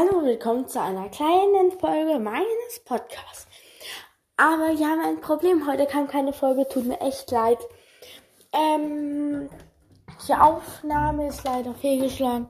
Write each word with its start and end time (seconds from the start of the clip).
Hallo, 0.00 0.22
willkommen 0.22 0.68
zu 0.68 0.80
einer 0.80 1.08
kleinen 1.08 1.72
Folge 1.72 2.20
meines 2.20 2.78
Podcasts. 2.84 3.48
Aber 4.36 4.78
wir 4.78 4.86
haben 4.88 5.00
ein 5.00 5.20
Problem. 5.20 5.66
Heute 5.66 5.86
kam 5.86 6.06
keine 6.06 6.32
Folge, 6.32 6.68
tut 6.68 6.84
mir 6.84 7.00
echt 7.00 7.28
leid. 7.32 7.58
Ähm, 8.52 9.50
die 10.28 10.34
Aufnahme 10.34 11.26
ist 11.26 11.42
leider 11.42 11.74
fehlgeschlagen. 11.74 12.48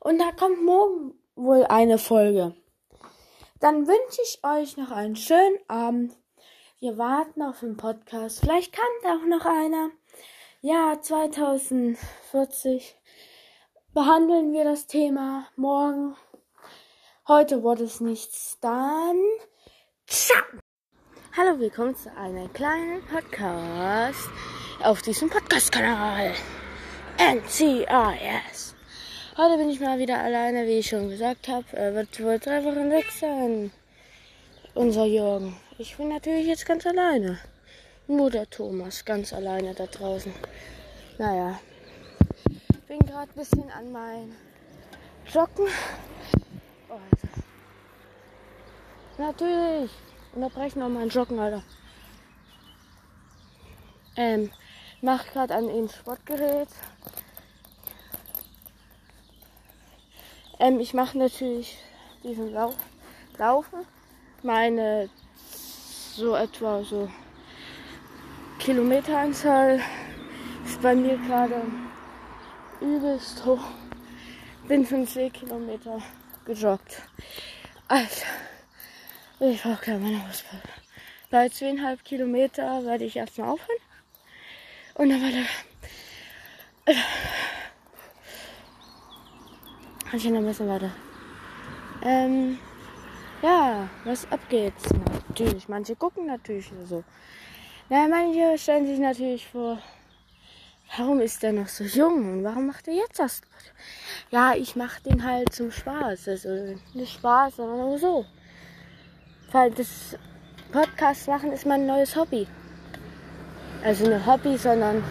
Und 0.00 0.18
da 0.18 0.30
kommt 0.32 0.62
morgen 0.62 1.14
wohl 1.36 1.64
eine 1.64 1.96
Folge. 1.96 2.54
Dann 3.60 3.86
wünsche 3.88 4.20
ich 4.22 4.38
euch 4.44 4.76
noch 4.76 4.90
einen 4.90 5.16
schönen 5.16 5.56
Abend. 5.68 6.14
Wir 6.80 6.98
warten 6.98 7.40
auf 7.40 7.60
den 7.60 7.78
Podcast. 7.78 8.40
Vielleicht 8.40 8.76
kommt 8.76 9.06
auch 9.06 9.26
noch 9.26 9.46
einer. 9.46 9.88
Ja, 10.60 11.00
2040 11.00 12.94
behandeln 13.94 14.52
wir 14.52 14.64
das 14.64 14.86
Thema 14.86 15.46
morgen. 15.56 16.14
Heute 17.30 17.62
wurde 17.62 17.84
es 17.84 18.00
nichts. 18.00 18.58
Dann 18.60 19.14
ciao. 20.08 20.42
Hallo, 21.36 21.60
willkommen 21.60 21.94
zu 21.94 22.12
einem 22.16 22.52
kleinen 22.52 23.02
Podcast 23.06 24.28
auf 24.82 25.00
diesem 25.02 25.30
Podcast-Kanal. 25.30 26.34
NCIS. 27.18 28.74
Heute 29.36 29.58
bin 29.58 29.70
ich 29.70 29.78
mal 29.78 30.00
wieder 30.00 30.18
alleine, 30.18 30.66
wie 30.66 30.80
ich 30.80 30.88
schon 30.88 31.08
gesagt 31.08 31.46
habe. 31.46 31.64
Er 31.70 31.94
wird 31.94 32.20
wohl 32.20 32.40
drei 32.40 32.64
Wochen 32.64 32.90
weg 32.90 33.08
sein. 33.12 33.70
Unser 34.74 35.04
Jürgen. 35.04 35.54
Ich 35.78 35.96
bin 35.96 36.08
natürlich 36.08 36.48
jetzt 36.48 36.66
ganz 36.66 36.84
alleine. 36.84 37.38
Nur 38.08 38.30
der 38.30 38.50
Thomas, 38.50 39.04
ganz 39.04 39.32
alleine 39.32 39.72
da 39.72 39.86
draußen. 39.86 40.34
Naja, 41.16 41.60
bin 42.88 42.98
gerade 42.98 43.30
ein 43.30 43.36
bisschen 43.36 43.70
an 43.70 43.92
mein 43.92 44.34
Joggen. 45.32 45.68
Oh, 46.90 46.94
Alter. 46.94 47.28
Natürlich. 49.16 49.90
Unterbrechen 50.34 50.82
auch 50.82 50.88
mein 50.88 51.08
Joggen, 51.08 51.38
Alter. 51.38 51.62
Ähm, 54.16 54.50
mach 55.00 55.24
gerade 55.26 55.54
an 55.54 55.68
ein 55.68 55.88
Sportgerät. 55.88 56.68
Ähm, 60.58 60.80
ich 60.80 60.92
mache 60.92 61.16
natürlich 61.16 61.78
diesen 62.24 62.52
Lauf, 62.52 62.74
Laufen. 63.38 63.86
Meine 64.42 65.08
so 66.16 66.34
etwa 66.34 66.82
so 66.82 67.08
Kilometeranzahl 68.58 69.80
ist 70.64 70.82
bei 70.82 70.96
mir 70.96 71.16
gerade 71.18 71.62
übelst 72.80 73.44
hoch. 73.46 73.62
Bin 74.66 74.84
50 74.84 75.32
Kilometer 75.32 76.02
gejoggt. 76.54 77.02
Alter, 77.86 78.26
ich 79.38 79.62
brauche 79.62 79.84
keine 79.84 80.00
meine 80.00 80.26
Hauspause. 80.26 80.62
Bei 81.30 81.48
zweieinhalb 81.48 82.04
Kilometer 82.04 82.84
werde 82.84 83.04
ich 83.04 83.16
erstmal 83.16 83.50
aufhören. 83.50 83.78
Und 84.94 85.10
dann 85.10 85.22
weiter. 85.22 85.46
Ich 90.12 90.24
noch 90.24 90.38
ein 90.38 90.46
bisschen 90.46 90.68
weiter. 90.68 90.90
Ähm, 92.02 92.58
ja, 93.42 93.88
was 94.04 94.30
abgeht? 94.32 94.74
Natürlich, 95.28 95.68
manche 95.68 95.94
gucken 95.94 96.26
natürlich 96.26 96.72
so. 96.88 97.04
Na, 97.88 98.08
manche 98.08 98.58
stellen 98.58 98.86
sich 98.86 98.98
natürlich 98.98 99.46
vor, 99.46 99.78
warum 100.96 101.20
ist 101.20 101.42
der 101.42 101.52
noch 101.52 101.68
so 101.68 101.84
jung 101.84 102.32
und 102.32 102.44
warum 102.44 102.66
macht 102.66 102.88
er 102.88 102.94
jetzt 102.94 103.18
das? 103.18 103.40
Ja, 104.30 104.54
ich 104.54 104.76
mache 104.76 105.02
den 105.02 105.24
halt 105.24 105.52
zum 105.52 105.70
Spaß. 105.70 106.28
Also 106.28 106.76
nicht 106.94 107.14
Spaß, 107.14 107.56
sondern 107.56 107.78
nur 107.78 107.98
so. 107.98 108.24
Weil 109.52 109.70
das 109.72 110.16
Podcast 110.72 111.28
machen 111.28 111.52
ist 111.52 111.66
mein 111.66 111.86
neues 111.86 112.14
Hobby. 112.16 112.46
Also 113.82 114.08
nicht 114.08 114.26
Hobby, 114.26 114.56
sondern 114.56 115.02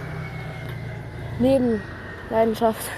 Nebenleidenschaft. 1.39 2.89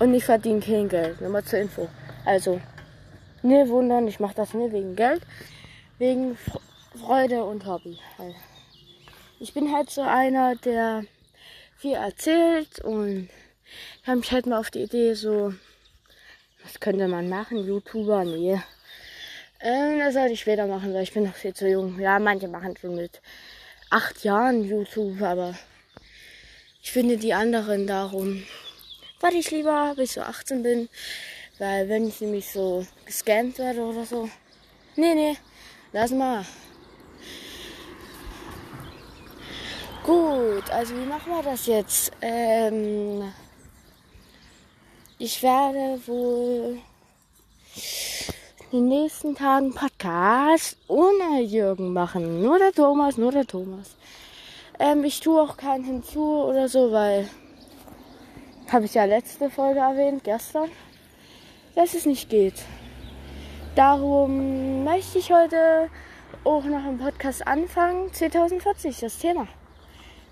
Und 0.00 0.14
ich 0.14 0.24
verdiene 0.24 0.60
kein 0.60 0.88
Geld. 0.88 1.20
Nochmal 1.20 1.44
zur 1.44 1.58
Info. 1.58 1.88
Also, 2.24 2.60
ne 3.42 3.68
wundern, 3.68 4.06
ich 4.06 4.20
mache 4.20 4.34
das 4.34 4.54
nur 4.54 4.72
wegen 4.72 4.94
Geld. 4.94 5.22
Wegen 5.98 6.38
Freude 6.94 7.44
und 7.44 7.66
Hobby. 7.66 7.98
Ich 9.40 9.54
bin 9.54 9.72
halt 9.72 9.88
so 9.88 10.02
einer, 10.02 10.56
der 10.56 11.04
viel 11.76 11.94
erzählt 11.94 12.80
und 12.80 13.30
kam 14.04 14.18
ich 14.18 14.32
halt 14.32 14.46
mal 14.46 14.58
auf 14.58 14.72
die 14.72 14.82
Idee, 14.82 15.14
so, 15.14 15.54
was 16.64 16.80
könnte 16.80 17.06
man 17.06 17.28
machen? 17.28 17.64
YouTuber? 17.64 18.24
Nee. 18.24 18.60
Ähm, 19.60 20.00
das 20.00 20.14
sollte 20.14 20.32
ich 20.32 20.40
später 20.40 20.66
machen, 20.66 20.92
weil 20.92 21.04
ich 21.04 21.12
bin 21.12 21.22
noch 21.22 21.36
viel 21.36 21.54
zu 21.54 21.68
jung. 21.68 22.00
Ja, 22.00 22.18
manche 22.18 22.48
machen 22.48 22.76
schon 22.76 22.96
mit 22.96 23.20
acht 23.90 24.24
Jahren 24.24 24.64
YouTube, 24.64 25.22
aber 25.22 25.56
ich 26.82 26.90
finde 26.90 27.16
die 27.16 27.32
anderen 27.32 27.86
darum, 27.86 28.42
warte 29.20 29.36
ich 29.36 29.52
lieber, 29.52 29.94
bis 29.94 30.10
ich 30.10 30.14
so 30.16 30.22
18 30.22 30.64
bin, 30.64 30.88
weil 31.58 31.88
wenn 31.88 32.08
ich 32.08 32.20
nämlich 32.20 32.50
so 32.50 32.84
gescannt 33.06 33.58
werde 33.58 33.82
oder 33.82 34.04
so, 34.04 34.28
nee, 34.96 35.14
nee, 35.14 35.36
lass 35.92 36.10
mal. 36.10 36.44
Also 40.70 40.94
wie 40.94 41.06
machen 41.06 41.32
wir 41.32 41.42
das 41.42 41.66
jetzt? 41.66 42.12
Ähm, 42.20 43.32
ich 45.18 45.42
werde 45.42 46.00
wohl 46.06 46.78
in 48.70 48.78
den 48.78 48.88
nächsten 48.88 49.34
Tagen 49.34 49.74
Podcast 49.74 50.76
ohne 50.88 51.40
Jürgen 51.40 51.92
machen. 51.92 52.42
Nur 52.42 52.58
der 52.58 52.72
Thomas, 52.72 53.16
nur 53.16 53.32
der 53.32 53.46
Thomas. 53.46 53.96
Ähm, 54.78 55.04
ich 55.04 55.20
tue 55.20 55.40
auch 55.40 55.56
keinen 55.56 55.84
hinzu 55.84 56.44
oder 56.44 56.68
so, 56.68 56.92
weil 56.92 57.28
habe 58.70 58.84
ich 58.84 58.94
ja 58.94 59.04
letzte 59.04 59.48
Folge 59.48 59.80
erwähnt, 59.80 60.22
gestern, 60.24 60.70
dass 61.74 61.94
es 61.94 62.04
nicht 62.04 62.28
geht. 62.28 62.62
Darum 63.74 64.84
möchte 64.84 65.18
ich 65.18 65.32
heute 65.32 65.88
auch 66.44 66.64
noch 66.64 66.84
im 66.84 66.98
Podcast 66.98 67.46
anfangen. 67.46 68.12
2040, 68.12 69.00
das 69.00 69.18
Thema. 69.18 69.48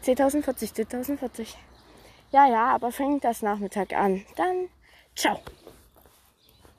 2040, 0.07 0.73
2040. 0.73 1.57
Ja, 2.31 2.47
ja, 2.47 2.75
aber 2.75 2.93
fängt 2.93 3.25
das 3.25 3.43
Nachmittag 3.43 3.93
an. 3.93 4.25
Dann 4.37 4.69
ciao. 5.17 5.41